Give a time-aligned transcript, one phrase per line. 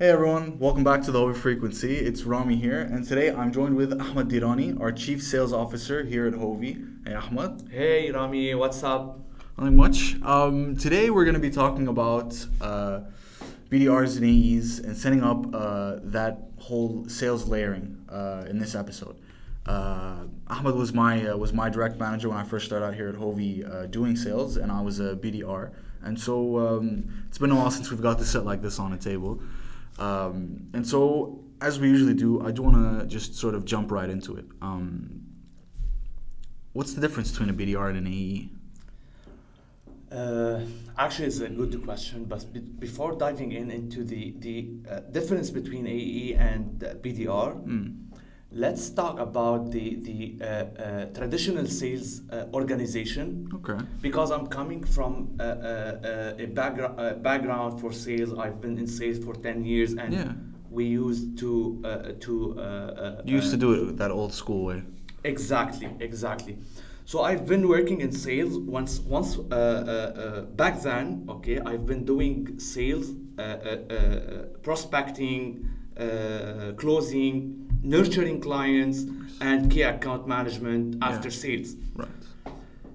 [0.00, 1.94] Hey everyone, welcome back to the Hovi Frequency.
[1.94, 6.26] It's Rami here, and today I'm joined with Ahmad Dirani, our Chief Sales Officer here
[6.26, 7.06] at Hovi.
[7.06, 7.68] Hey Ahmad.
[7.70, 9.20] Hey Rami, what's up?
[9.58, 10.16] Nothing much.
[10.22, 13.00] Um, today we're going to be talking about uh,
[13.70, 19.16] BDRs and AEs and setting up uh, that whole sales layering uh, in this episode.
[19.66, 23.08] Uh, Ahmad was my uh, was my direct manager when I first started out here
[23.08, 25.72] at Hovi uh, doing sales, and I was a BDR.
[26.02, 28.92] And so um, it's been a while since we've got this set like this on
[28.94, 29.40] a table.
[29.98, 33.90] Um, and so, as we usually do, I do want to just sort of jump
[33.92, 34.46] right into it.
[34.62, 35.20] Um,
[36.72, 38.48] what's the difference between a BDR and an AE?
[40.10, 40.62] Uh,
[40.98, 45.50] actually, it's a good question, but be- before diving in into the the uh, difference
[45.50, 48.09] between AE and uh, BDR, Mm.
[48.52, 53.48] Let's talk about the the uh, uh, traditional sales uh, organization.
[53.54, 53.78] Okay.
[54.02, 58.78] Because I'm coming from uh, uh, uh, a background uh, background for sales, I've been
[58.78, 60.32] in sales for ten years, and Yeah.
[60.70, 62.32] we used to uh, to.
[63.24, 64.82] You used to do it that old school way.
[65.24, 66.58] Exactly, exactly.
[67.04, 71.26] So I've been working in sales once, once uh, uh, uh, back then.
[71.28, 75.66] Okay, I've been doing sales, uh, uh, uh, prospecting,
[75.98, 79.06] uh, closing, nurturing clients,
[79.40, 81.34] and key account management after Yeah.
[81.44, 81.76] sales.
[81.94, 82.08] Right.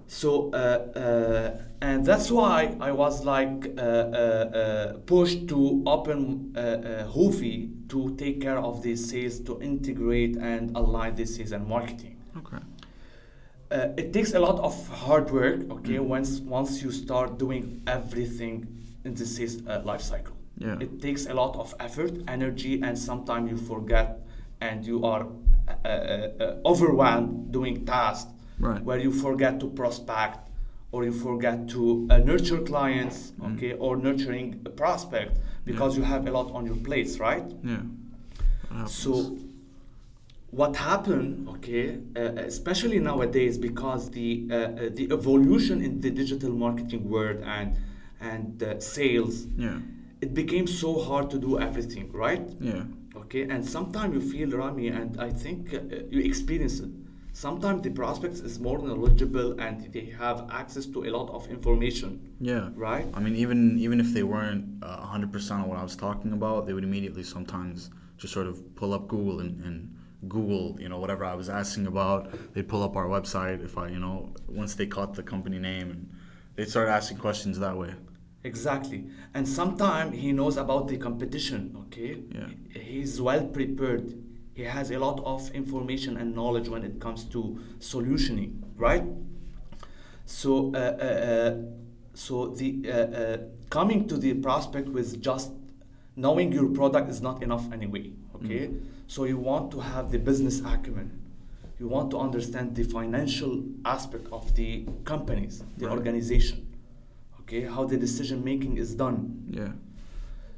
[0.07, 6.53] So, uh, uh, and that's why I was like uh, uh, uh, pushed to open
[6.55, 11.67] uh, Hovi to take care of these sales, to integrate and align this sales and
[11.67, 12.17] marketing.
[12.37, 12.57] Okay.
[13.71, 16.07] Uh, it takes a lot of hard work, okay, Mm.
[16.15, 18.67] once once you start doing everything
[19.03, 20.35] in the sales uh, life cycle.
[20.57, 20.77] Yeah.
[20.79, 24.24] It takes a lot of effort, energy, and sometimes you forget
[24.65, 25.23] and you are
[25.67, 25.91] uh, uh,
[26.43, 28.31] uh, overwhelmed doing tasks
[28.67, 28.81] Right.
[28.87, 30.37] where you forget to prospect
[30.93, 33.45] or you forget to uh, nurture clients, Mm.
[33.49, 35.33] okay, or nurturing a prospect
[35.69, 35.99] because Yeah.
[35.99, 37.47] you have a lot on your plates, right?
[37.71, 37.83] Yeah.
[38.87, 39.11] So,
[40.51, 42.21] what happened, okay, uh,
[42.51, 47.67] especially nowadays, because the uh, uh, the evolution in the digital marketing world and
[48.31, 49.79] and uh, sales, Yeah.
[50.21, 52.45] it became so hard to do everything, right?
[52.61, 52.83] Yeah.
[53.25, 56.89] Okay, and sometimes you feel Rami, and I think uh, you experience it.
[57.33, 62.11] Sometimes the prospects is more knowledgeable and they have access to a lot of information,
[62.39, 62.69] Yeah.
[62.75, 63.05] right?
[63.13, 66.31] I mean, even even if they weren't uh, hundred percent of what I was talking
[66.31, 69.75] about, they would immediately sometimes just sort of pull up Google and, and
[70.29, 72.19] Google, you know, whatever I was asking about.
[72.53, 75.87] They'd pull up our website if I, you know, once they caught the company name,
[75.91, 76.09] and
[76.55, 77.91] they'd start asking questions that way.
[78.45, 79.05] Exactly.
[79.33, 82.21] And sometimes he knows about the competition, okay?
[82.31, 82.79] Yeah.
[82.79, 84.13] He's well prepared.
[84.53, 89.03] He has a lot of information and knowledge when it comes to solutioning, right?
[90.25, 91.55] So, uh, uh, uh,
[92.13, 93.37] so the uh, uh,
[93.69, 95.51] coming to the prospect with just
[96.15, 98.69] knowing your product is not enough anyway, okay?
[99.07, 101.11] So you want to have the business acumen.
[101.79, 105.97] You want to understand the financial aspect of the companies, the Right.
[105.97, 106.64] organization,
[107.45, 107.61] okay?
[107.61, 109.45] How the decision making is done.
[109.49, 109.71] Yeah.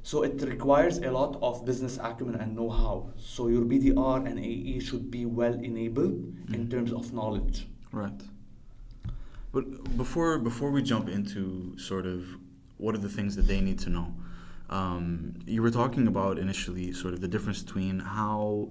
[0.03, 3.09] So it requires a lot of business acumen and know-how.
[3.17, 6.13] So your BDR and AE should be well enabled
[6.53, 6.71] in Mhm.
[6.71, 7.67] terms of knowledge.
[7.91, 8.21] Right.
[9.51, 12.19] But before before we jump into sort of
[12.77, 14.07] what are the things that they need to know,
[14.69, 18.69] um, you were talking about initially sort of the difference between how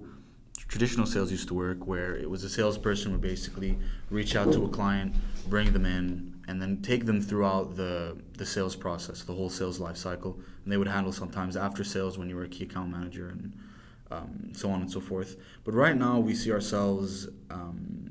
[0.67, 3.77] traditional sales used to work, where it was a salesperson would basically
[4.09, 5.13] reach out to a client,
[5.49, 9.79] bring them in, and then take them throughout the the sales process, the whole sales
[9.79, 12.89] life cycle, and they would handle sometimes after sales when you were a key account
[12.89, 13.57] manager and
[14.11, 15.37] um, so on and so forth.
[15.63, 17.27] But right now we see ourselves.
[17.49, 18.07] Um,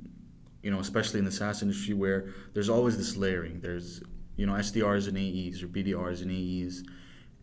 [0.63, 3.61] you know, especially in the SaaS industry where there's always this layering.
[3.61, 4.03] There's,
[4.35, 6.83] you know, SDRs and AEs or BDRs and AEs,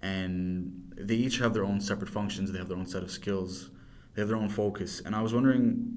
[0.02, 2.52] and they each have their own separate functions.
[2.52, 3.70] They have their own set of skills.
[4.14, 5.02] They have their own focus.
[5.06, 5.94] And I was wondering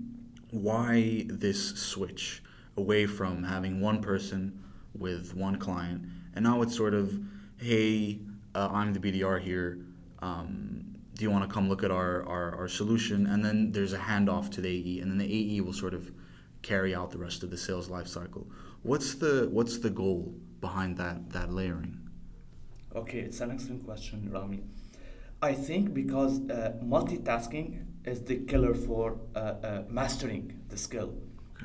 [0.52, 2.44] why this switch
[2.76, 4.62] away from having one person
[4.98, 6.02] with one client,
[6.34, 7.18] and now it's sort of,
[7.58, 8.20] hey,
[8.54, 9.78] uh, I'm the BDR here.
[10.20, 13.26] Um, do you want to come look at our, our, our solution?
[13.26, 16.12] And then there's a handoff to the AE, and then the AE will sort of
[16.62, 18.46] carry out the rest of the sales life cycle.
[18.82, 21.98] What's the what's the goal behind that that layering?
[22.94, 24.62] Okay, it's an excellent question, Rami.
[25.42, 31.14] I think because uh, multitasking is the killer for uh, uh, mastering the skill.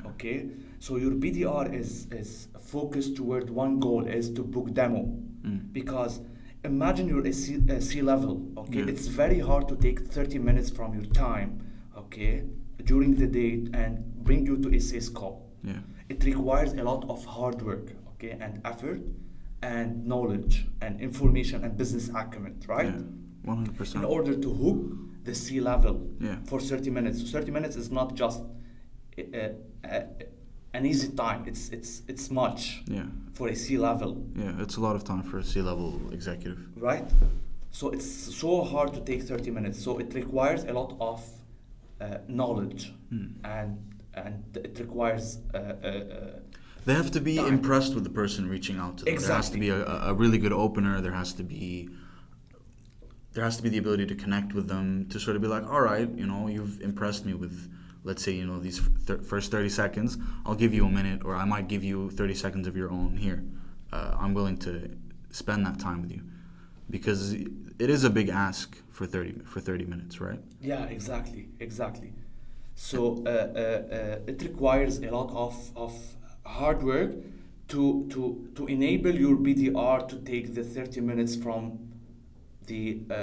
[0.06, 0.46] Okay,
[0.78, 5.02] so your BDR is is focused toward one goal is to book demo,
[5.44, 5.72] Mm.
[5.72, 6.20] because
[6.64, 8.34] imagine you're a C, a C level.
[8.56, 8.90] Okay, Yeah.
[8.92, 11.50] it's very hard to take thirty minutes from your time.
[11.96, 12.44] Okay,
[12.84, 15.34] during the day and bring you to a sales call.
[15.62, 15.80] Yeah.
[16.08, 19.00] It requires a lot of hard work, okay, and effort,
[19.62, 22.92] and knowledge, and information, and business acumen, right?
[22.94, 23.52] Yeah.
[23.54, 24.80] 100% In order to hook
[25.24, 26.38] the C level Yeah.
[26.44, 27.20] for 30 minutes.
[27.20, 28.40] So 30 minutes is not just
[29.18, 31.44] an easy time.
[31.46, 33.06] It's it's it's much Yeah.
[33.34, 34.62] for a C level, Yeah.
[34.62, 36.58] It's a lot of time for a C-level executive.
[36.76, 37.10] right?
[37.70, 38.06] So it's
[38.36, 39.82] so hard to take 30 minutes.
[39.82, 41.20] So it requires a lot of
[42.00, 43.26] uh, knowledge Hmm.
[43.44, 43.78] and
[44.14, 46.38] and it requires uh, uh, uh,
[46.84, 47.48] They have to be Time.
[47.54, 49.16] impressed with the person reaching out to them.
[49.16, 49.80] There has to be a,
[50.10, 51.00] a really good opener.
[51.00, 51.88] There has to be
[53.34, 55.64] there has to be the ability to connect with them to sort of be like,
[55.72, 57.54] all right, you know, you've impressed me with,
[58.04, 58.80] let's say, you know, these
[59.24, 60.18] first thirty seconds.
[60.44, 63.16] I'll give you a minute, or I might give you thirty seconds of your own
[63.16, 63.42] here.
[63.92, 64.90] Uh, I'm willing to
[65.30, 66.22] spend that time with you
[66.90, 70.40] because it is a big ask for thirty for thirty minutes, right?
[70.60, 72.12] Yeah, exactly, exactly.
[72.74, 73.34] So uh, uh,
[73.94, 75.94] uh, it requires a lot of, of
[76.44, 77.12] hard work
[77.68, 81.81] to, to, to enable your BDR to take the 30 minutes from
[82.72, 83.18] the uh, uh,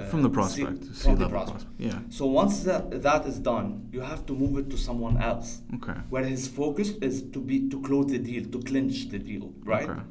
[0.00, 1.64] uh, From the prospect, from the prospect.
[1.64, 1.64] prospect.
[1.88, 1.98] Yeah.
[2.18, 5.98] So once that, that is done, you have to move it to someone else, Okay.
[6.12, 9.44] where his focus is to be to close the deal, to clinch the deal,
[9.74, 9.88] right?
[9.90, 10.02] Okay.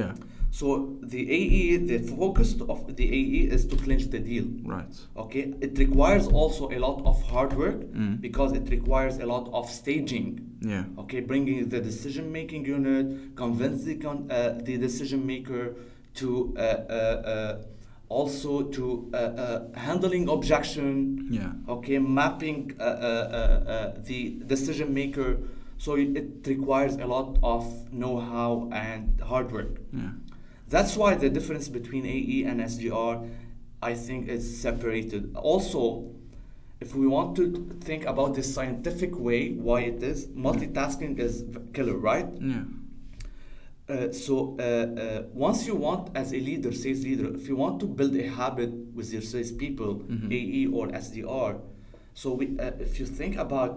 [0.00, 0.12] Yeah.
[0.60, 0.66] So
[1.14, 4.46] the AE, the focus of the AE is to clinch the deal.
[4.76, 4.94] Right.
[5.24, 8.14] Okay, it requires also a lot of hard work Mm.
[8.26, 10.28] because it requires a lot of staging.
[10.72, 10.84] Yeah.
[11.02, 13.06] Okay, bringing the decision-making unit,
[13.44, 15.64] convince the con- uh, the decision maker
[16.20, 16.28] to
[16.58, 17.52] uh, uh, uh,
[18.18, 21.28] also to uh, uh, handling objection.
[21.30, 21.52] Yeah.
[21.74, 25.38] Okay, mapping uh, uh, uh, uh, the decision maker.
[25.78, 29.80] So it requires a lot of know-how and hard work.
[29.92, 30.12] Yeah.
[30.68, 33.28] That's why the difference between AE and SDR
[33.82, 35.34] I think, is separated.
[35.34, 36.10] Also,
[36.80, 41.96] if we want to think about the scientific way why it is, multitasking is killer,
[41.96, 42.28] right?
[42.40, 42.62] Yeah.
[43.92, 47.78] Uh, so uh, uh, once you want, as a leader, sales leader, if you want
[47.78, 50.32] to build a habit with your sales people, Mhm.
[50.38, 51.52] AE or SDR,
[52.14, 53.72] so we, uh, if you think about,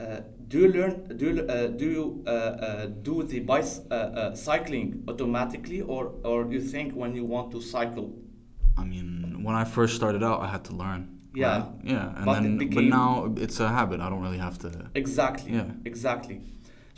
[0.00, 2.04] uh, do you learn, do you, uh, do you
[3.08, 8.08] do the uh, uh, cycling automatically, or or you think when you want to cycle?
[8.82, 9.06] I mean,
[9.46, 11.02] when I first started out, I had to learn.
[11.34, 11.58] Yeah.
[11.58, 11.66] right?
[11.84, 12.16] Yeah.
[12.16, 13.10] And But then, but now
[13.44, 14.00] it's a habit.
[14.00, 14.70] I don't really have to.
[14.94, 15.52] Exactly.
[15.52, 15.70] Yeah.
[15.84, 16.40] Exactly.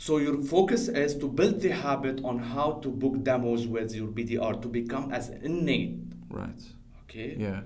[0.01, 4.07] So your focus is to build the habit on how to book demos with your
[4.07, 5.99] BDR to become as innate.
[6.27, 6.59] Right.
[7.03, 7.35] Okay.
[7.37, 7.61] Yeah.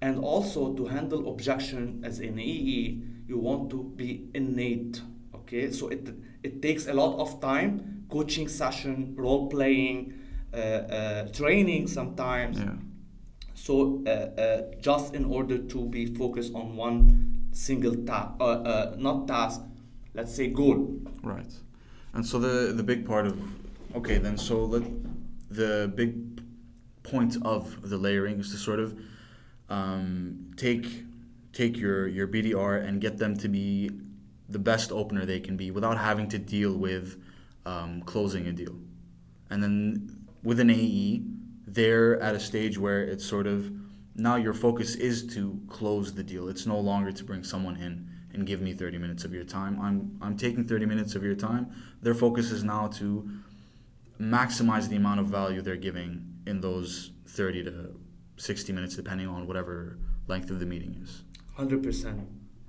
[0.00, 5.02] And also to handle objection as an AE, you want to be innate.
[5.34, 5.70] Okay.
[5.70, 6.08] So it
[6.42, 10.14] it takes a lot of time, coaching session, role playing,
[10.54, 12.58] uh, uh, training sometimes.
[12.58, 12.76] Yeah.
[13.52, 18.96] So uh, uh, just in order to be focused on one single task, uh, uh,
[18.96, 19.60] not task,
[20.14, 21.02] let's say goal.
[21.22, 21.52] Right.
[22.16, 23.38] And so the the big part of
[23.94, 24.84] okay then so let
[25.50, 26.40] the big
[27.02, 28.98] point of the layering is to sort of
[29.68, 30.86] um, take
[31.52, 33.90] take your your BDR and get them to be
[34.48, 37.20] the best opener they can be without having to deal with
[37.66, 38.76] um, closing a deal.
[39.50, 41.22] And then with an AE,
[41.66, 43.70] they're at a stage where it's sort of
[44.14, 46.48] now your focus is to close the deal.
[46.48, 49.80] It's no longer to bring someone in and give me 30 minutes of your time.
[49.80, 51.64] I'm I'm taking 30 minutes of your time.
[52.02, 53.28] Their focus is now to
[54.20, 56.10] maximize the amount of value they're giving
[56.46, 58.00] in those 30 to
[58.36, 61.22] 60 minutes depending on whatever length of the meeting is.
[61.54, 62.20] Hundred percent.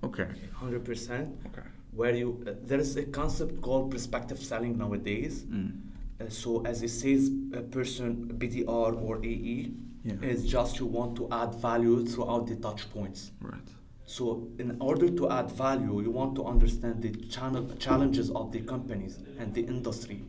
[0.03, 0.27] Okay.
[0.53, 1.27] Hundred percent.
[1.47, 1.67] Okay.
[1.91, 5.43] Where you uh, there is a concept called perspective selling nowadays.
[5.43, 5.81] Mm.
[6.19, 7.29] Uh, so as a sales
[7.71, 8.11] person,
[8.41, 9.71] BDR or AE,
[10.03, 10.13] Yeah.
[10.33, 13.31] is just you want to add value throughout the touch points.
[13.41, 13.69] Right.
[14.07, 18.61] So in order to add value, you want to understand the channel challenges of the
[18.61, 20.23] companies and the industry.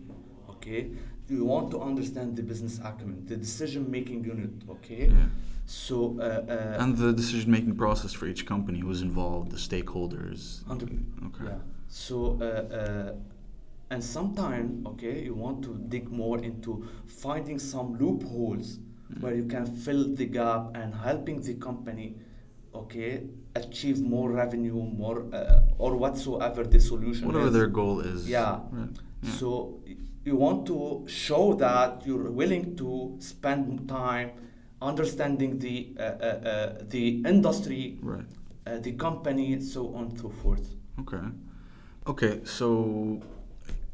[0.50, 0.90] Okay,
[1.28, 4.50] you want to understand the business acumen, the decision making unit.
[4.68, 5.28] Okay, Yeah.
[5.66, 10.64] so uh, uh, And the decision making process for each company, who's involved, the stakeholders.
[10.66, 11.44] Hundred- Okay.
[11.44, 11.58] Yeah.
[11.88, 12.44] So, uh,
[12.80, 13.14] uh,
[13.92, 19.20] and sometimes, okay, you want to dig more into finding some loopholes Mm.
[19.23, 22.08] where you can fill the gap and helping the company,
[22.75, 23.22] okay,
[23.54, 27.52] achieve more revenue, more uh, or whatsoever the solution Whatever is.
[27.52, 28.28] their goal is.
[28.28, 28.60] Yeah.
[28.70, 28.88] Right.
[29.22, 29.30] Yeah.
[29.32, 29.80] So
[30.25, 34.30] you want to show that you're willing to spend time
[34.80, 38.25] understanding the uh, uh, uh, the industry, Right.
[38.66, 40.75] uh, the company, so on and so forth.
[41.00, 41.25] Okay.
[42.06, 43.20] Okay, so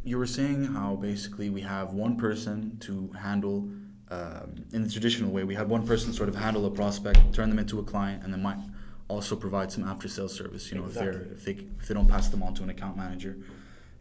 [0.05, 3.69] you were saying how basically we have one person to handle,
[4.11, 7.49] um, in the traditional way, we have one person sort of handle a prospect, turn
[7.49, 8.59] them into a client, and then might
[9.09, 10.71] also provide some after sales service.
[10.71, 12.97] You know, if they're if they if they don't pass them on to an account
[12.97, 13.39] manager,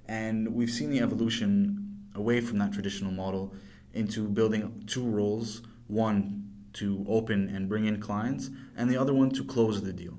[0.08, 3.54] and we've seen the evolution away from that traditional model
[3.94, 9.30] into building two roles: one to open and bring in clients, and the other one
[9.32, 10.18] to close the deal,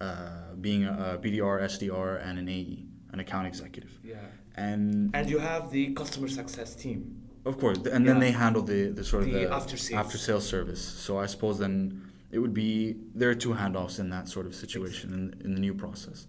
[0.00, 3.98] uh, being a, a BDR, SDR, and an AE, an account executive.
[4.02, 4.16] Yeah.
[4.56, 7.23] And And you have the customer success team.
[7.44, 8.20] Of course, and then Yeah.
[8.20, 9.98] they handle the, the sort of The the after sales.
[10.06, 10.80] after sales service.
[10.82, 14.54] So I suppose then it would be there are two handoffs in that sort of
[14.54, 16.26] situation in, in the new process.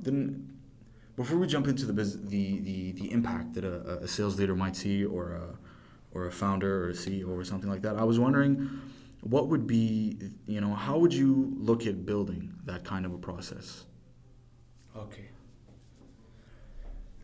[0.00, 0.48] Then
[1.16, 4.54] before we jump into the bus- the, the, the impact that a, a sales leader
[4.56, 5.58] might see or a
[6.12, 8.56] or a founder or a CEO or something like that, I was wondering
[9.22, 13.18] what would be you know how would you look at building that kind of a
[13.18, 13.84] process?
[14.96, 15.28] Okay.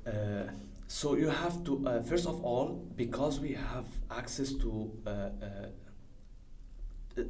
[0.07, 0.51] Uh,
[0.93, 2.69] so you have to uh, first of all
[3.03, 3.87] because we have
[4.21, 4.71] access to
[5.07, 5.69] uh, uh,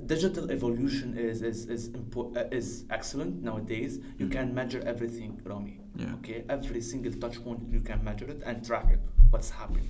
[0.07, 3.99] digital evolution is is is, impo- uh, is excellent nowadays.
[4.19, 4.33] You Mm.
[4.37, 5.75] can measure everything, Rami.
[5.97, 6.15] Yeah.
[6.19, 9.01] Okay, every single touch point you can measure it and track it.
[9.31, 9.89] What's happening?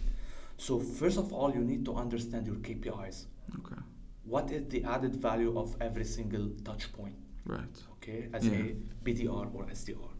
[0.57, 3.27] So first of all, you need to understand your KPIs.
[3.59, 3.81] Okay.
[4.25, 7.17] What is the added value of every single touch point?
[7.45, 7.77] Right.
[7.95, 8.61] okay, as Yeah.
[8.63, 10.12] a BDR or SDR.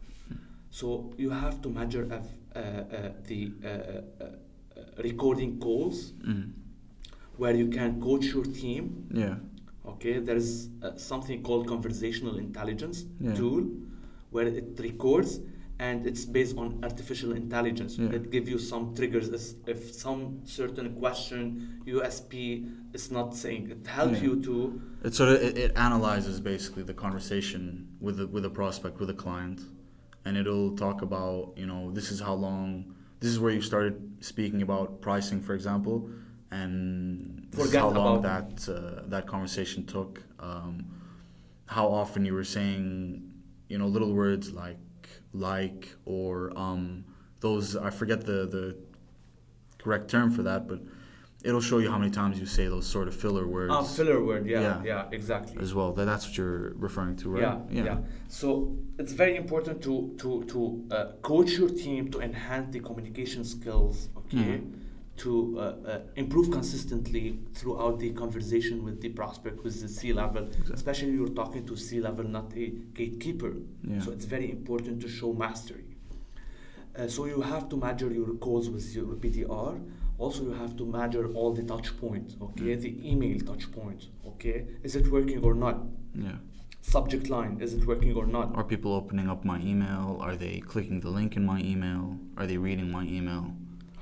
[0.79, 2.17] So you have to measure uh,
[2.59, 5.97] uh, the uh, uh, uh, recording calls
[6.31, 6.45] Mm.
[7.41, 8.83] where you can coach your team.
[9.23, 9.35] Yeah.
[9.93, 10.49] Okay, there is
[10.81, 13.35] uh, something called conversational intelligence Yeah.
[13.39, 13.61] tool
[14.31, 15.31] where it records
[15.79, 17.91] and it's based on artificial intelligence.
[17.99, 18.17] Yeah.
[18.17, 20.21] It gives you some triggers as if some
[20.59, 21.41] certain question
[21.85, 22.33] USP
[22.97, 23.63] is not saying.
[23.75, 24.27] It helps Yeah.
[24.27, 24.55] you to
[25.07, 27.61] It sort of it, it analyzes basically the conversation
[28.05, 29.59] with the with a prospect with a client,
[30.25, 34.17] and it'll talk about you know this is how long this is where you started
[34.19, 36.09] speaking about pricing, for example,
[36.51, 40.21] and this is how long that uh, that conversation took.
[40.39, 40.85] Um,
[41.65, 43.31] how often you were saying
[43.69, 44.77] you know little words like
[45.33, 47.05] like or um
[47.39, 48.77] those I forget the the
[49.77, 50.81] correct term for that, but
[51.43, 54.23] it'll show you how many times you say those sort of filler words Ah, filler
[54.23, 54.83] word, yeah, Yeah.
[54.91, 55.57] yeah, exactly.
[55.61, 55.91] as well.
[55.93, 57.41] That that's what you're referring to, right?
[57.69, 57.97] Yeah, yeah,
[58.27, 58.47] So
[58.97, 60.59] it's very important to to to
[60.91, 63.95] uh, coach your team to enhance the communication skills.
[64.21, 64.37] Okay.
[64.37, 64.61] Mhm.
[65.25, 67.25] To uh, uh, improve consistently
[67.57, 70.73] throughout the conversation with the prospect, with the C level, Exactly.
[70.73, 72.65] especially you're talking to C level, not a
[72.99, 73.53] gatekeeper.
[73.83, 73.99] Yeah.
[74.03, 75.85] So it's very important to show mastery.
[76.97, 79.73] Uh, so you have to measure your calls with your BDR.
[80.17, 82.35] Also, you have to measure all the touch points.
[82.41, 82.81] Okay, Mm.
[82.81, 84.09] the email touch points.
[84.31, 85.77] Okay, is it working or not?
[86.15, 86.37] Yeah.
[86.85, 90.17] subject line is it working or not Are people opening up my email?
[90.19, 92.01] Are they clicking the link in my email?
[92.37, 93.43] Are they reading my email?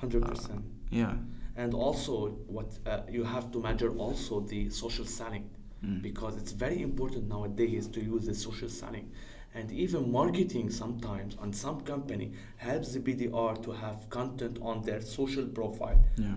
[0.02, 1.14] 100% Yeah.
[1.56, 2.14] and also
[2.56, 5.46] what uh, you have to measure also the social selling
[5.86, 6.02] Mm.
[6.10, 9.08] because it's very important nowadays to use the social selling
[9.54, 15.02] and even marketing sometimes on some company helps the bdr to have content on their
[15.02, 16.36] social profile Yeah.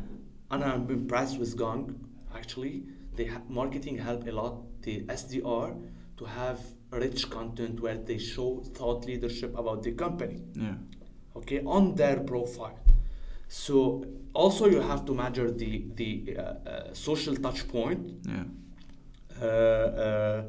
[0.51, 1.83] and i'm impressed with gong
[2.35, 2.83] actually
[3.17, 5.69] the ha- marketing help a lot the sdr
[6.17, 6.59] to have
[6.91, 10.75] rich content where they show thought leadership about the company Yeah.
[11.37, 12.79] okay on their profile
[13.49, 18.45] so also you have to measure the the uh, uh, social touch point Yeah.
[19.41, 20.43] uh, uh,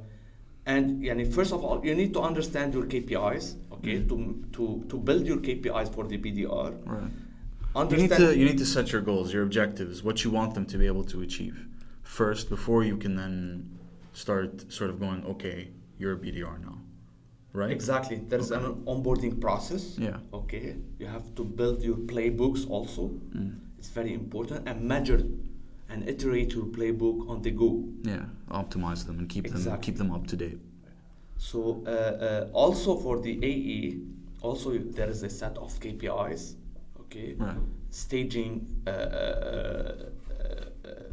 [0.75, 4.07] and yani, first of all you need to understand your KPIs okay Mm.
[4.09, 4.15] to,
[4.55, 7.11] to to build your KPIs for the BDR Right.
[7.91, 10.65] You need to you need to set your goals, your objectives, what you want them
[10.73, 11.57] to be able to achieve
[12.19, 13.37] first before you can then
[14.13, 15.57] start sort of going, okay,
[15.99, 16.77] you're a BDR now.
[17.61, 17.71] Right?
[17.79, 18.65] exactly there's Okay.
[18.65, 20.17] an onboarding process Yeah.
[20.39, 20.65] okay
[21.01, 23.03] you have to build your playbooks also
[23.37, 23.51] Mm.
[23.79, 25.21] it's very important and measure
[25.91, 27.69] and iterate your playbook on the go
[28.13, 28.25] Yeah.
[28.61, 30.59] Optimize them and keep them keep them up to date.
[31.37, 33.99] So uh, uh, also for the AE,
[34.41, 36.55] also there is a set of KPIs,
[37.01, 37.35] okay?
[37.37, 37.57] Right.
[37.89, 40.09] Staging, uh, uh,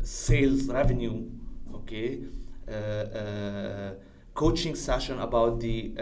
[0.02, 1.28] sales revenue,
[1.74, 2.20] okay?
[2.68, 3.94] Uh, uh,
[4.34, 5.92] coaching session about the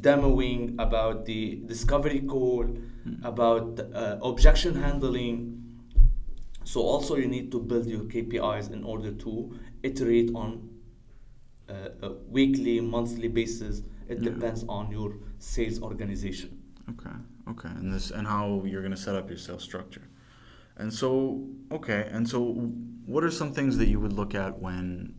[0.00, 2.66] demoing, about the discovery call,
[3.04, 3.24] Mm.
[3.24, 5.58] about uh, objection handling.
[6.64, 10.68] So also you need to build your KPIs in order to iterate on
[11.68, 13.82] uh, a weekly, monthly basis.
[14.08, 14.30] It Yeah.
[14.30, 16.50] depends on your sales organization.
[16.90, 17.16] Okay.
[17.48, 17.68] Okay.
[17.68, 20.02] And this and how you're going to set up your sales structure.
[20.76, 22.08] And so, okay.
[22.12, 22.52] And so
[23.06, 25.14] what are some things that you would look at when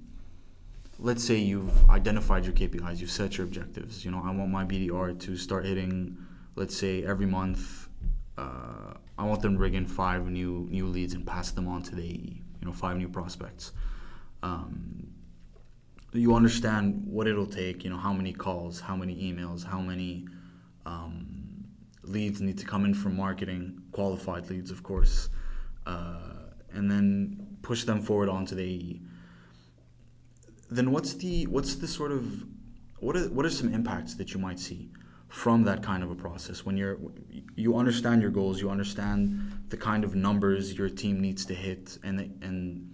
[0.99, 4.05] let's say you've identified your KPIs, you've set your objectives.
[4.05, 6.17] You know, I want my BDR to start hitting
[6.55, 7.89] let's say every month
[8.37, 11.83] uh, I want them to bring in five new new leads and pass them on
[11.83, 13.71] to the AE, you know, five new prospects.
[14.41, 15.12] Um,
[16.19, 20.27] you understand what it'll take, you know, how many calls, how many emails, how many
[20.85, 21.65] um,
[22.03, 25.29] leads need to come in from marketing, qualified leads, of course,
[25.85, 29.01] uh, and then push them forward onto the AE.
[30.69, 32.43] Then what's the what's the sort of
[32.99, 34.91] what are what are some impacts that you might see
[35.29, 36.97] from that kind of a process when you're
[37.55, 41.97] you understand your goals, you understand the kind of numbers your team needs to hit,
[42.03, 42.89] and the, and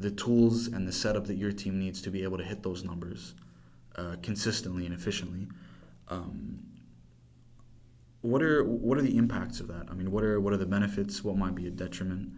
[0.00, 2.84] the tools and the setup that your team needs to be able to hit those
[2.84, 3.34] numbers
[3.96, 5.46] uh, consistently and efficiently.
[6.08, 6.60] Um,
[8.22, 9.86] what are what are the impacts of that?
[9.90, 11.24] I mean, what are what are the benefits?
[11.24, 12.30] What might be a detriment?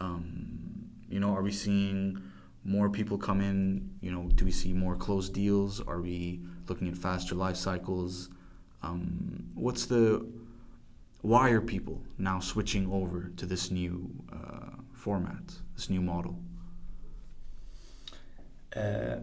[0.00, 2.20] Um, you know, are we seeing
[2.64, 3.90] more people come in?
[4.00, 5.80] You know, do we see more closed deals?
[5.80, 8.28] Are we looking at faster life cycles?
[8.82, 10.26] Um, what's the
[11.22, 15.42] why are people now switching over to this new uh, format,
[15.74, 16.38] this new model?
[18.76, 19.16] Uh,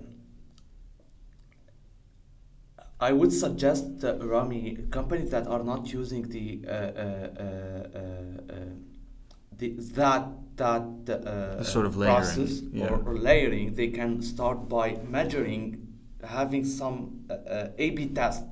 [3.02, 8.56] I would suggest, uh, Rami, companies that are not using the, uh, uh, uh, uh,
[9.58, 10.28] the that
[10.58, 12.88] that uh, sort of layering, process yeah.
[12.88, 15.88] or, or layering, they can start by measuring,
[16.24, 18.44] having some uh, uh, A/B test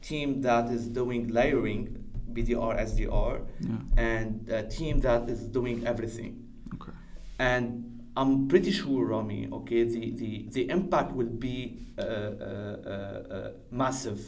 [0.00, 2.02] team that is doing layering,
[2.32, 3.76] BDR, SDR, Yeah.
[3.98, 6.42] and a team that is doing everything
[6.74, 6.92] Okay.
[7.38, 13.34] and I'm pretty sure, Rami, okay, the, the, the impact will be uh, uh, uh,
[13.34, 14.20] uh, massive.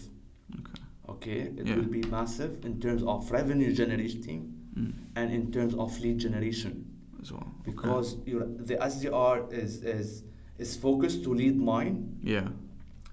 [0.59, 0.83] Okay.
[1.09, 1.77] Okay, it Yeah.
[1.77, 4.93] will be massive in terms of revenue generating Mm.
[5.17, 6.87] and in terms of lead generation
[7.21, 7.43] As well.
[7.61, 7.73] Okay.
[7.73, 10.25] because your the SDR is is
[10.59, 12.49] is focused to lead mine yeah.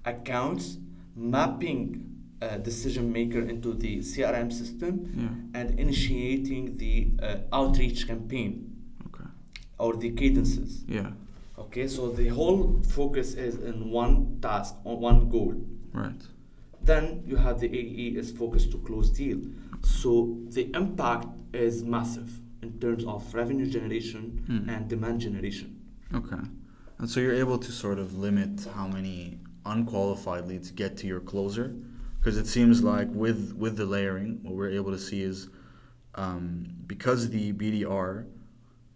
[0.06, 0.78] accounts,
[1.18, 2.06] mapping
[2.42, 5.60] uh, decision maker into the CRM system, Yeah.
[5.62, 8.54] and initiating the uh, outreach campaign.
[9.80, 10.84] Or the cadences.
[10.88, 11.12] Yeah.
[11.58, 15.56] Okay, so the whole focus is in one task, on one goal.
[15.94, 16.22] Right.
[16.82, 19.40] Then you have the AE is focused to close deal.
[19.82, 22.30] So the impact is massive
[22.62, 24.70] in terms of revenue generation Hmm.
[24.70, 25.80] and demand generation.
[26.14, 26.42] Okay.
[26.98, 31.20] And so you're able to sort of limit how many unqualified leads get to your
[31.22, 31.76] closer,
[32.20, 35.50] because it seems like with with the layering, what we're able to see is
[36.16, 38.26] um, because the BDR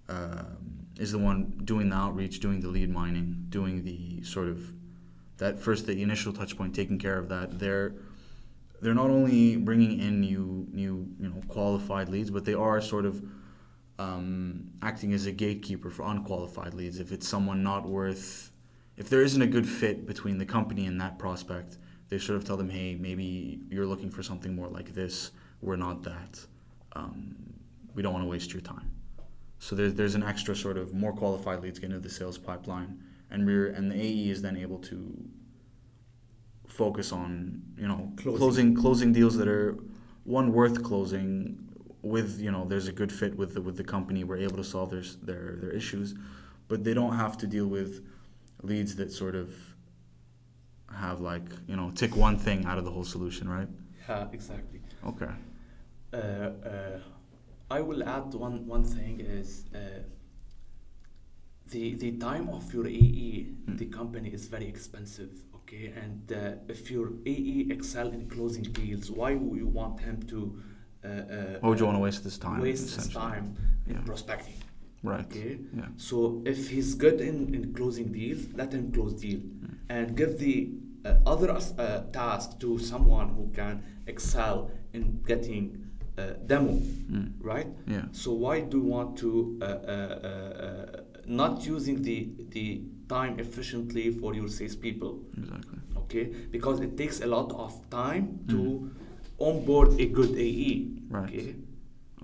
[0.10, 0.58] um,
[0.97, 4.71] is the one doing the outreach, doing the lead mining, doing the sort of
[5.38, 7.60] that first the initial touch point, taking care of that.
[7.60, 7.95] They're
[8.82, 13.06] they're not only bringing in new new you know qualified leads, but they are sort
[13.06, 13.23] of
[13.99, 16.99] um, acting as a gatekeeper for unqualified leads.
[16.99, 18.51] If it's someone not worth,
[18.97, 21.77] if there isn't a good fit between the company and that prospect,
[22.10, 25.32] they sort of tell them, hey, maybe you're looking for something more like this.
[25.62, 26.39] We're not that.
[26.93, 27.36] Um,
[27.95, 28.91] we don't want to waste your time.
[29.65, 32.91] So there's there's an extra sort of more qualified leads get into the sales pipeline,
[33.32, 34.97] and we're and the AE is then able to
[36.67, 38.38] focus on you know Closing.
[38.39, 39.78] closing closing deals that are
[40.26, 41.58] one worth closing
[42.02, 44.63] with you know there's a good fit with the with the company we're able to
[44.65, 46.13] solve their their their issues
[46.67, 47.91] but they don't have to deal with
[48.63, 49.49] leads that sort of
[51.06, 53.69] have like you know tick one thing out of the whole solution right
[54.10, 54.82] Yeah, exactly.
[55.12, 55.32] okay
[56.13, 56.99] Uh, uh,
[57.78, 59.80] I will add one one thing is uh,
[61.72, 63.32] the the time of your AE,
[63.66, 63.78] Hmm.
[63.82, 65.32] the company is very expensive.
[65.60, 70.18] Okay, and uh, if your AE excel in closing deals, why would you want him
[70.32, 70.40] to?
[71.04, 73.24] Uh, uh, why would you want to waste this time waste his essentially?
[73.24, 73.46] time
[73.88, 74.06] in Yeah.
[74.12, 74.60] prospecting?
[75.12, 76.18] right Okay, yeah so
[76.54, 79.74] if he's good in, in closing deals, let him close deal, Hmm.
[79.96, 80.56] and give the
[81.10, 83.76] uh, other uh, task to someone who can
[84.14, 84.56] excel
[84.98, 85.64] in getting
[86.17, 86.73] uh, demo,
[87.12, 87.32] Mm.
[87.41, 87.67] right?
[87.88, 89.69] yeah So why do you want to uh, uh,
[90.30, 90.30] uh,
[90.65, 95.13] uh, not using the the time efficiently for your salespeople?
[95.38, 98.91] exactly Okay, because it takes a lot of time to
[99.39, 100.73] onboard a good AE.
[101.10, 101.30] Right.
[101.30, 101.56] Okay.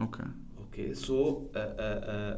[0.06, 0.28] okay
[0.66, 2.38] Okay, so uh, uh, uh,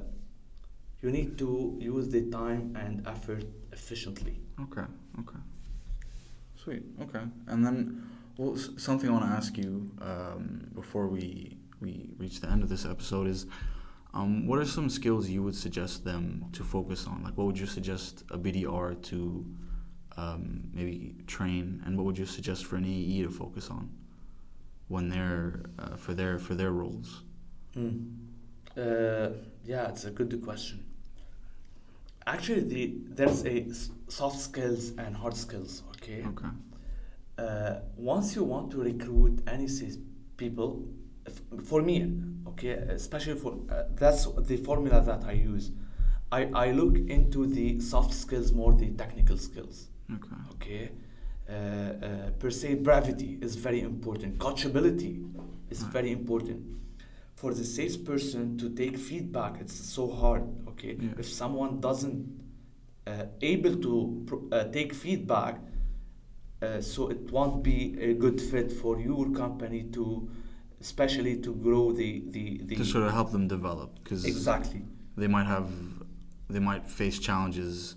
[1.03, 4.35] you need to use the time and effort efficiently.
[4.61, 4.85] Okay.
[5.19, 5.39] Okay.
[6.63, 6.83] Sweet.
[7.01, 7.23] Okay.
[7.47, 7.77] And then,
[8.37, 12.69] well, something I want to ask you um, before we we reach the end of
[12.69, 13.47] this episode is,
[14.13, 17.23] um, what are some skills you would suggest them to focus on?
[17.23, 19.45] Like, what would you suggest a BDR to
[20.17, 23.89] um, maybe train, and what would you suggest for an AE to focus on
[24.89, 27.23] when they're uh, for their for their roles?
[28.77, 29.29] Uh,
[29.65, 30.85] yeah, it's a good question.
[32.27, 33.67] Actually, the there's a
[34.07, 35.83] soft skills and hard skills.
[35.95, 36.23] Okay.
[36.27, 36.47] Okay.
[37.41, 39.97] Uh, once you want to recruit any sales
[40.38, 40.69] people,
[41.25, 41.97] f- for me,
[42.49, 45.71] okay, especially for uh, that's the formula that I use.
[46.32, 49.88] I, I look into the soft skills more the technical skills.
[50.15, 50.36] Okay.
[50.54, 50.84] Okay.
[51.49, 54.38] Uh, uh, per se, brevity is very important.
[54.38, 55.13] Coachability
[55.69, 55.93] is Right.
[55.93, 56.60] very important.
[57.36, 60.43] For the salesperson to take feedback, it's so hard.
[60.71, 61.10] Okay, Yeah.
[61.21, 62.19] if someone doesn't
[63.08, 63.91] uh, able to
[64.51, 65.60] uh, take feedback,
[66.80, 70.30] so it won't be a good fit for your company to,
[70.80, 74.82] especially to grow the the, the to sort of help them develop because exactly.
[75.17, 75.69] they might have
[76.50, 77.95] they might face challenges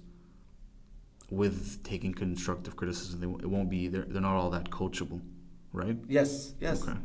[1.31, 3.20] with taking constructive criticism.
[3.20, 5.20] They, it won't be they're, they're not all that coachable
[5.72, 5.96] right?
[6.09, 6.83] Yes yes.
[6.83, 6.96] Okay.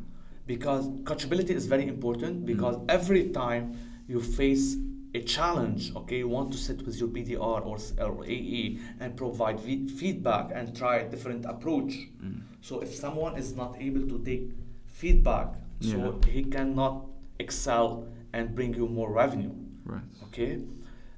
[0.45, 2.85] Because coachability is very important because Mm.
[2.89, 4.75] every time you face
[5.13, 6.19] a challenge okay?
[6.19, 10.75] You want to sit with your bdr or, or ae and provide fe- feedback and
[10.75, 11.93] try a different approach.
[12.23, 12.41] Mm.
[12.61, 14.51] so if someone is not able to take
[14.87, 17.05] feedback so he cannot
[17.39, 19.53] excel and bring you more revenue
[19.85, 20.01] right.
[20.25, 20.59] okay?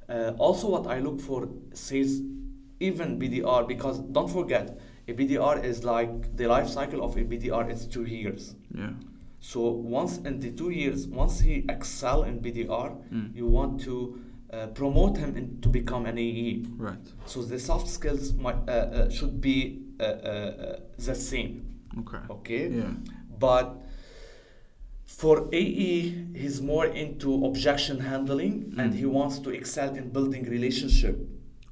[0.08, 2.20] Uh, also what i look for sales
[2.80, 7.70] even bdr because don't forget a bdr is like the life cycle of a bdr
[7.72, 8.56] is two years.
[8.74, 8.92] Yeah
[9.42, 9.60] so
[10.00, 13.36] once in the two years once he excel in bdr Mm.
[13.36, 13.96] you want to
[14.54, 18.72] uh, promote him in, to become an ae right so the soft skills might, uh,
[18.72, 19.58] uh, should be
[20.00, 21.52] uh, uh, the same
[22.02, 22.94] okay okay yeah
[23.40, 23.68] but
[25.06, 26.00] for AE,
[26.42, 28.98] he's more into objection handling and Mm.
[29.02, 31.16] he wants to excel in building relationship.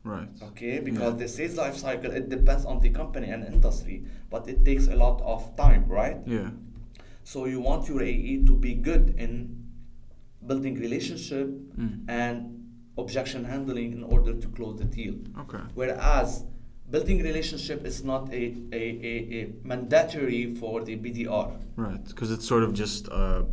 [0.04, 1.20] right Okay, because Yeah.
[1.24, 3.98] the sales life cycle it depends on the company and industry,
[4.34, 6.18] but it takes a lot of time, right?
[6.38, 6.50] yeah
[7.32, 9.34] So you want your AE to be good in
[10.50, 12.10] building relationship Mm.
[12.22, 12.38] and
[12.98, 15.15] objection handling in order to close the deal.
[15.44, 16.30] okay Whereas
[16.94, 18.44] building relationship is not a,
[18.82, 21.50] a, a, a mandatory for the BDR.
[21.86, 23.44] right because it's sort of just uh,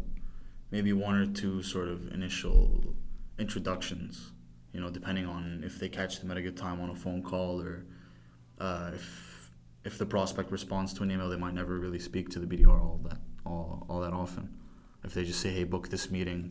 [0.75, 2.61] maybe one or two sort of initial
[3.45, 4.13] introductions
[4.73, 7.23] you know depending on if they catch them at a good time on a phone
[7.31, 7.75] call or
[8.67, 9.07] uh, if
[9.89, 12.81] if the prospect responds to an email they might never really speak to the BDR
[12.89, 14.49] all that all, all that often
[15.05, 16.43] if they just say hey book this meeting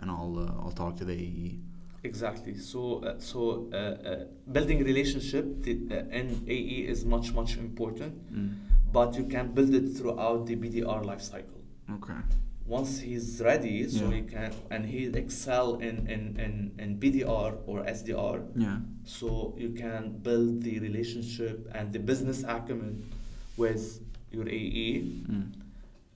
[0.00, 1.58] and I'll uh, I'll talk to the AE
[2.04, 2.58] Exactly.
[2.58, 8.14] So, uh, so uh, uh, building relationship the, uh, in AE is much much important,
[8.30, 8.54] mm.
[8.92, 11.62] but you can build it throughout the BDR life cycle.
[11.96, 12.20] okay
[12.66, 14.16] Once he's ready, so Yeah.
[14.16, 19.70] he can and he excel in, in, in, in BDR or SDR, yeah so you
[19.70, 23.04] can build the relationship and the business acumen
[23.56, 25.52] with your AE, mm.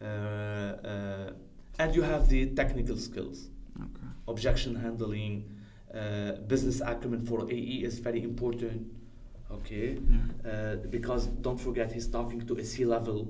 [0.00, 1.30] Uh, uh,
[1.78, 3.48] and you have the technical skills.
[3.80, 5.34] okay objection handling,
[5.94, 8.86] uh, business acumen for AE is very important.
[9.50, 13.20] Okay, yeah uh, because don't forget he's talking to a C-level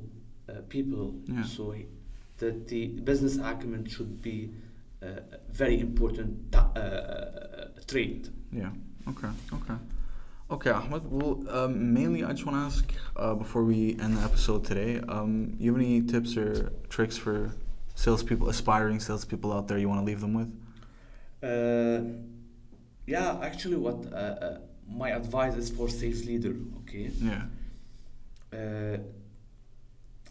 [0.48, 1.44] uh, people, Yeah.
[1.44, 1.87] so he,
[2.38, 4.50] that the business acumen should be
[5.02, 6.72] uh, a very important ta-
[7.87, 8.28] trait.
[8.52, 8.70] Yeah.
[9.09, 9.28] Okay.
[9.52, 9.74] Okay.
[10.50, 11.02] Okay, Ahmad.
[11.11, 14.98] Well, um, mainly I just want to ask uh, before we end the episode today.
[15.06, 17.52] Um, you have any tips or tricks for
[17.94, 19.76] salespeople, aspiring salespeople out there?
[19.76, 20.50] You want to leave them with?
[21.42, 22.00] Uh,
[23.06, 24.58] yeah, actually, what uh, uh,
[24.90, 26.54] my advice is for sales leader.
[26.80, 27.11] Okay.
[27.20, 27.42] Yeah.
[28.50, 28.96] Uh,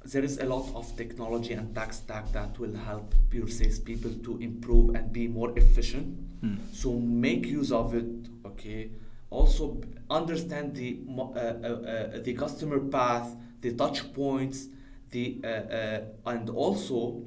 [0.03, 4.37] there is a lot of technology and tech stack that will help your salespeople to
[4.39, 6.41] improve and be more efficient.
[6.41, 6.57] Mm.
[6.73, 8.29] So make use of it.
[8.45, 8.89] Okay.
[9.29, 14.67] Also understand the uh, uh, uh, the customer path, the touch points,
[15.11, 17.23] the uh, uh, and also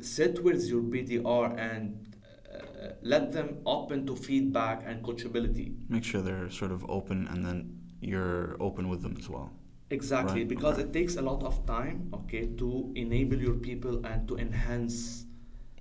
[0.00, 2.16] sit with your BDR and
[2.52, 5.74] uh, let them open to feedback and coachability.
[5.88, 9.50] Make sure they're sort of open, and then you're open with them as well.
[9.90, 10.82] Exactly, Right, because okay.
[10.88, 15.26] it takes a lot of time, okay, to enable your people and to enhance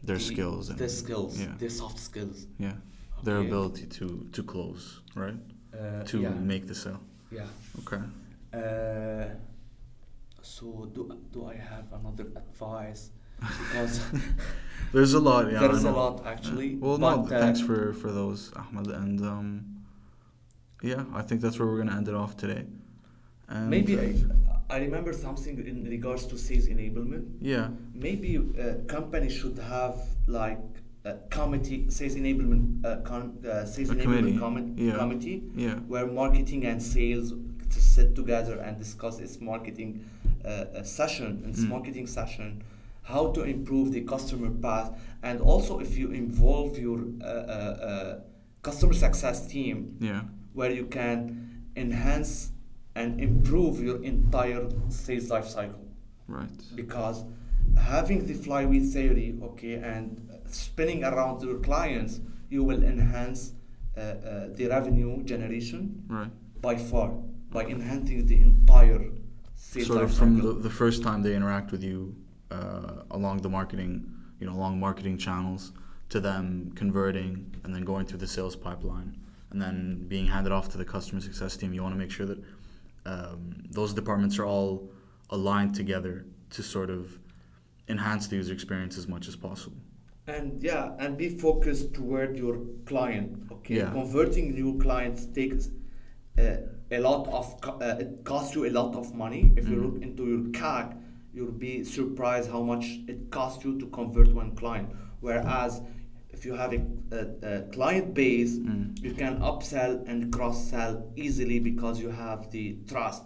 [0.03, 1.55] Their the- skills and their skills, yeah.
[1.57, 2.45] their soft skills.
[2.59, 2.73] yeah,
[3.23, 5.39] their ability to to close, right?
[5.75, 6.99] Uh, To yeah, make the sale.
[7.31, 7.47] yeah.
[7.79, 8.01] Okay.
[8.53, 9.25] Uh,
[10.41, 11.01] so do
[11.33, 13.11] do I have another advice?
[13.39, 13.99] Because
[14.93, 15.51] There's a lot.
[15.51, 15.59] Yeah.
[15.59, 16.75] there I is a lot actually.
[16.75, 17.27] Well, but, no.
[17.27, 19.47] thanks for for those, Ahmad, and um,
[20.81, 22.63] yeah, I think that's where we're gonna end it off today.
[23.49, 24.15] And, maybe I,
[24.75, 27.25] I remember something in regards to sales enablement.
[27.41, 27.67] Yeah.
[27.93, 30.65] Maybe uh, companies should have like
[31.05, 34.97] a committee, sales enablement, uh, com, uh, sales A committee, enablement yeah.
[34.97, 35.75] committee, Yeah.
[35.87, 37.31] where marketing and sales
[37.73, 40.03] to sit together and discuss its marketing
[40.43, 41.69] uh, uh, session, its Mm.
[41.69, 42.61] marketing session,
[43.03, 44.91] how to improve the customer path,
[45.23, 48.19] and also if you involve your uh, uh, uh,
[48.61, 50.21] customer success team, Yeah.
[50.53, 51.19] where you can
[51.75, 52.51] enhance
[52.95, 55.85] and improve your entire sales life cycle
[56.27, 56.49] Right.
[56.75, 57.25] because
[57.77, 63.53] having the flywheel theory okay and spinning around your clients you will enhance
[63.97, 66.31] uh, uh, the revenue generation Right.
[66.61, 67.09] by far
[67.51, 69.01] by enhancing the entire
[69.55, 72.15] sales Sort of from the, the first time they interact with you,
[72.51, 74.05] uh, along the marketing,
[74.39, 75.71] you know, along marketing channels
[76.09, 79.17] to them converting and then going through the sales pipeline
[79.51, 81.73] and then being handed off to the customer success team.
[81.73, 82.39] You want to make sure that
[83.05, 84.89] um, those departments are all
[85.29, 87.17] aligned together to sort of
[87.87, 89.77] enhance the user experience as much as possible.
[90.27, 92.55] and yeah and be focused toward your
[92.91, 93.91] client okay Yeah.
[93.99, 95.63] converting new clients takes
[96.43, 96.57] uh,
[96.97, 99.83] a lot of co- uh, it costs you a lot of money if you Mhm.
[99.85, 100.87] look into your CAC
[101.35, 104.87] you'll be surprised how much it costs you to convert one client
[105.27, 105.71] whereas
[106.35, 106.81] if you have a,
[107.19, 107.21] a,
[107.51, 108.83] a client base Mm.
[109.05, 110.93] you can upsell and cross sell
[111.25, 113.25] easily because you have the trust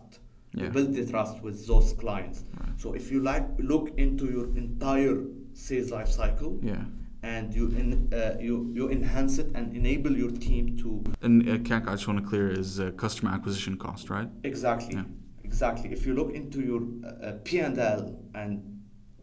[0.53, 0.69] you Yeah.
[0.69, 2.79] build the trust with those clients Right.
[2.81, 5.17] so if you like look into your entire
[5.53, 6.85] sales life cycle Yeah.
[7.23, 11.57] and you in, uh, you you enhance it and enable your team to And uh,
[11.67, 14.29] CAC, I just want to clear, is uh, customer acquisition cost, right?
[14.43, 15.05] exactly Yeah.
[15.43, 18.01] exactly if you look into your uh, uh, P&L
[18.33, 18.51] and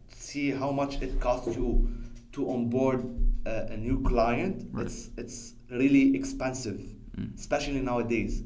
[0.09, 1.89] see how much it costs you
[2.33, 2.99] to onboard
[3.45, 4.85] uh, a new client Right.
[4.85, 5.37] it's it's
[5.81, 6.79] really expensive
[7.17, 7.33] Mm.
[7.35, 8.43] especially nowadays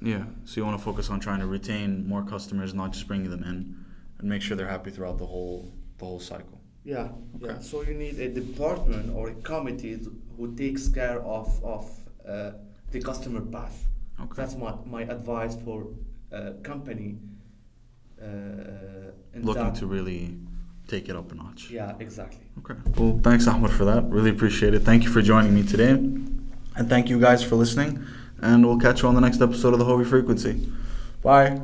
[0.00, 0.24] Yeah.
[0.44, 3.42] So you want to focus on trying to retain more customers, not just bringing them
[3.44, 3.76] in,
[4.18, 6.60] and make sure they're happy throughout the whole the whole cycle.
[6.84, 7.46] Yeah, Okay.
[7.46, 7.58] yeah.
[7.58, 9.98] So you need a department or a committee
[10.36, 11.84] who takes care of of
[12.26, 12.52] uh,
[12.92, 13.76] the customer path.
[14.20, 14.32] Okay.
[14.36, 15.86] That's my, my advice for
[16.32, 17.18] uh, company.
[18.20, 20.36] Uh, in Looking that- to really
[20.88, 21.70] take it up a notch.
[21.70, 22.46] Yeah, exactly.
[22.58, 22.74] Okay.
[22.96, 24.04] Well, thanks, Ahmad, for that.
[24.08, 24.80] Really appreciate it.
[24.80, 25.90] Thank you for joining me today.
[25.90, 28.04] And thank you guys for listening.
[28.40, 30.70] And we'll catch you on the next episode of the Hovi Frequency.
[31.22, 31.60] Bye.